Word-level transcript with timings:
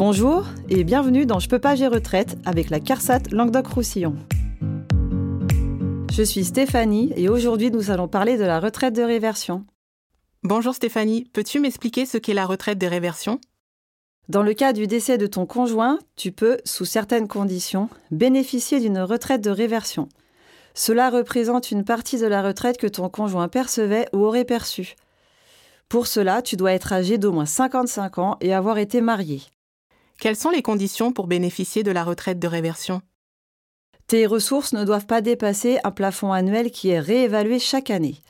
Bonjour 0.00 0.46
et 0.70 0.82
bienvenue 0.82 1.26
dans 1.26 1.40
Je 1.40 1.48
peux 1.50 1.58
pas 1.58 1.74
gérer 1.74 1.96
retraite 1.96 2.38
avec 2.46 2.70
la 2.70 2.80
CARSAT 2.80 3.24
Languedoc-Roussillon. 3.32 4.16
Je 6.10 6.22
suis 6.22 6.42
Stéphanie 6.42 7.12
et 7.16 7.28
aujourd'hui 7.28 7.70
nous 7.70 7.90
allons 7.90 8.08
parler 8.08 8.38
de 8.38 8.44
la 8.44 8.60
retraite 8.60 8.96
de 8.96 9.02
réversion. 9.02 9.66
Bonjour 10.42 10.74
Stéphanie, 10.74 11.24
peux-tu 11.34 11.60
m'expliquer 11.60 12.06
ce 12.06 12.16
qu'est 12.16 12.32
la 12.32 12.46
retraite 12.46 12.78
de 12.78 12.86
réversion? 12.86 13.42
Dans 14.30 14.42
le 14.42 14.54
cas 14.54 14.72
du 14.72 14.86
décès 14.86 15.18
de 15.18 15.26
ton 15.26 15.44
conjoint, 15.44 15.98
tu 16.16 16.32
peux, 16.32 16.56
sous 16.64 16.86
certaines 16.86 17.28
conditions, 17.28 17.90
bénéficier 18.10 18.80
d'une 18.80 19.00
retraite 19.00 19.44
de 19.44 19.50
réversion. 19.50 20.08
Cela 20.72 21.10
représente 21.10 21.72
une 21.72 21.84
partie 21.84 22.18
de 22.18 22.26
la 22.26 22.40
retraite 22.40 22.78
que 22.78 22.86
ton 22.86 23.10
conjoint 23.10 23.48
percevait 23.48 24.08
ou 24.14 24.24
aurait 24.24 24.46
perçue. 24.46 24.94
Pour 25.90 26.06
cela, 26.06 26.40
tu 26.40 26.56
dois 26.56 26.72
être 26.72 26.94
âgé 26.94 27.18
d'au 27.18 27.32
moins 27.32 27.44
55 27.44 28.16
ans 28.16 28.38
et 28.40 28.54
avoir 28.54 28.78
été 28.78 29.02
marié. 29.02 29.42
Quelles 30.20 30.36
sont 30.36 30.50
les 30.50 30.60
conditions 30.60 31.12
pour 31.12 31.26
bénéficier 31.26 31.82
de 31.82 31.90
la 31.90 32.04
retraite 32.04 32.38
de 32.38 32.46
réversion? 32.46 33.00
Tes 34.06 34.26
ressources 34.26 34.74
ne 34.74 34.84
doivent 34.84 35.06
pas 35.06 35.22
dépasser 35.22 35.78
un 35.82 35.90
plafond 35.90 36.30
annuel 36.30 36.70
qui 36.70 36.90
est 36.90 37.00
réévalué 37.00 37.58
chaque 37.58 37.88
année. 37.88 38.20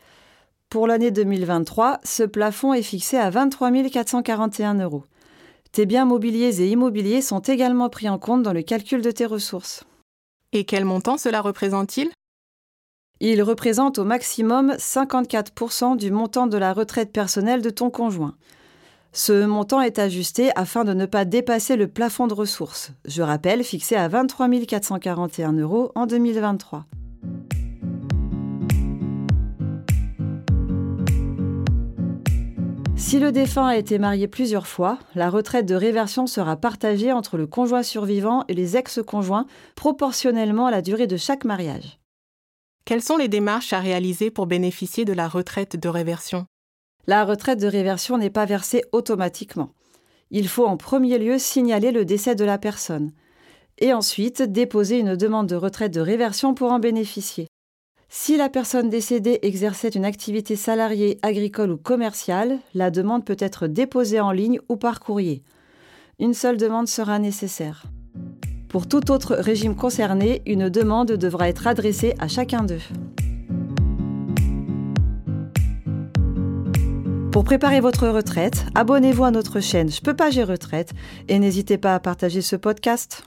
Pour 0.69 0.87
l'année 0.87 1.11
2023, 1.11 1.99
ce 2.05 2.23
plafond 2.23 2.73
est 2.75 2.83
fixé 2.83 3.17
à 3.17 3.29
23 3.31 3.73
441 3.91 4.75
euros. 4.75 5.03
Tes 5.73 5.85
biens 5.85 6.05
mobiliers 6.05 6.63
et 6.63 6.69
immobiliers 6.69 7.23
sont 7.23 7.41
également 7.41 7.89
pris 7.89 8.09
en 8.09 8.21
compte 8.21 8.45
dans 8.45 8.53
le 8.53 8.63
calcul 8.63 9.03
de 9.03 9.11
tes 9.11 9.27
ressources. 9.27 9.83
Et 10.53 10.65
quel 10.65 10.85
montant 10.85 11.19
cela 11.19 11.41
représente-t-il? 11.41 12.09
Il 13.19 13.43
représente 13.43 13.99
au 13.99 14.05
maximum 14.05 14.75
54% 14.75 15.97
du 15.97 16.13
montant 16.13 16.47
de 16.47 16.57
la 16.57 16.73
retraite 16.73 17.11
personnelle 17.11 17.63
de 17.63 17.71
ton 17.71 17.91
conjoint. 17.91 18.37
Ce 19.13 19.45
montant 19.45 19.81
est 19.81 19.99
ajusté 19.99 20.51
afin 20.55 20.85
de 20.85 20.95
ne 20.95 21.05
pas 21.05 21.25
dépasser 21.25 21.75
le 21.75 21.89
plafond 21.89 22.29
de 22.29 22.35
ressources, 22.35 22.93
je 23.07 23.23
rappelle 23.23 23.65
fixé 23.65 23.97
à 23.97 24.07
23 24.07 24.49
441 24.69 25.53
euros 25.55 25.91
en 25.97 26.07
2023. 26.07 26.87
Si 32.95 33.19
le 33.19 33.33
défunt 33.33 33.67
a 33.67 33.77
été 33.77 33.99
marié 33.99 34.29
plusieurs 34.29 34.69
fois, 34.69 35.01
la 35.17 35.31
retraite 35.31 35.67
de 35.67 35.75
réversion 35.75 36.29
sera 36.29 36.55
partagée 36.55 37.11
entre 37.11 37.37
le 37.37 37.49
conjoint 37.49 37.83
survivant 37.83 38.45
et 38.47 38.55
les 38.55 38.77
ex-conjoints 38.77 39.47
proportionnellement 39.75 40.67
à 40.67 40.71
la 40.71 40.83
durée 40.83 41.09
de 41.09 41.17
chaque 41.17 41.45
mariage. 41.45 41.99
Quelles 42.85 43.03
sont 43.03 43.17
les 43.17 43.27
démarches 43.27 43.73
à 43.73 43.81
réaliser 43.81 44.31
pour 44.31 44.47
bénéficier 44.47 45.05
de 45.05 45.13
la 45.13 45.27
retraite 45.27 45.77
de 45.77 45.89
réversion? 45.89 46.47
La 47.07 47.25
retraite 47.25 47.61
de 47.61 47.67
réversion 47.67 48.19
n'est 48.19 48.31
pas 48.31 48.45
versée 48.45 48.85
automatiquement. 48.93 49.71
Il 50.31 50.49
faut 50.49 50.67
en 50.67 50.77
premier 50.77 51.19
lieu 51.19 51.39
signaler 51.39 51.91
le 51.91 52.05
décès 52.05 52.35
de 52.35 52.45
la 52.45 52.59
personne 52.59 53.11
et 53.79 53.93
ensuite 53.93 54.43
déposer 54.43 54.99
une 54.99 55.17
demande 55.17 55.49
de 55.49 55.57
retraite 55.57 55.93
de 55.93 56.01
réversion 56.01 56.55
pour 56.55 56.71
en 56.71 56.79
bénéficier. 56.79 57.49
Si 58.09 58.37
la 58.37 58.49
personne 58.49 58.91
décédée 58.91 59.39
exerçait 59.43 59.89
une 59.89 60.05
activité 60.05 60.57
salariée, 60.57 61.19
agricole 61.23 61.71
ou 61.71 61.77
commerciale, 61.77 62.59
la 62.75 62.91
demande 62.91 63.25
peut 63.25 63.37
être 63.39 63.67
déposée 63.69 64.21
en 64.21 64.33
ligne 64.33 64.59
ou 64.69 64.77
par 64.77 65.01
courrier. 65.01 65.43
Une 66.19 66.35
seule 66.35 66.57
demande 66.57 66.89
sera 66.89 67.19
nécessaire. 67.19 67.85
Pour 68.69 68.87
tout 68.87 69.11
autre 69.11 69.35
régime 69.35 69.75
concerné, 69.75 70.43
une 70.45 70.69
demande 70.69 71.13
devra 71.13 71.49
être 71.49 71.67
adressée 71.67 72.15
à 72.19 72.29
chacun 72.29 72.63
d'eux. 72.63 72.83
Pour 77.33 77.45
préparer 77.45 77.79
votre 77.79 78.09
retraite, 78.09 78.67
abonnez-vous 78.75 79.25
à 79.25 79.31
notre 79.31 79.61
chaîne 79.61 79.89
Je 79.89 80.01
peux 80.01 80.17
pas 80.17 80.31
gérer 80.31 80.53
retraite 80.53 80.93
et 81.29 81.39
n'hésitez 81.39 81.79
pas 81.79 81.95
à 81.95 82.01
partager 82.01 82.43
ce 82.43 82.57
podcast. 82.57 83.23